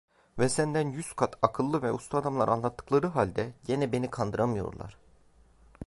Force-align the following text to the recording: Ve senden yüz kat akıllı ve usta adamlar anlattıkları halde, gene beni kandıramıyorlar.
Ve 0.39 0.49
senden 0.49 0.87
yüz 0.91 1.13
kat 1.13 1.35
akıllı 1.41 1.81
ve 1.81 1.91
usta 1.91 2.17
adamlar 2.17 2.47
anlattıkları 2.49 3.07
halde, 3.07 3.53
gene 3.65 3.91
beni 3.91 4.09
kandıramıyorlar. 4.09 4.97